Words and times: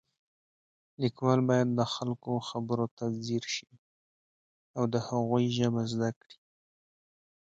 لیکوال 1.01 1.39
باید 1.49 1.69
د 1.79 1.81
خلکو 1.93 2.31
خبرو 2.49 2.85
ته 2.97 3.05
ځیر 3.25 3.43
شي 3.55 3.69
او 4.77 4.83
د 4.93 4.95
هغوی 5.07 5.45
ژبه 5.57 5.83
زده 5.93 6.09
کړي 6.21 6.37